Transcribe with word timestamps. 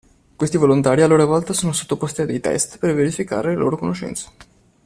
Questi 0.39 0.57
volontari 0.57 1.03
a 1.03 1.07
loro 1.07 1.27
volta 1.27 1.53
sono 1.53 1.73
sottoposti 1.73 2.23
a 2.23 2.25
dei 2.25 2.39
test 2.39 2.79
per 2.79 2.95
verificare 2.95 3.49
le 3.51 3.57
loro 3.57 3.77
conoscenze. 3.77 4.29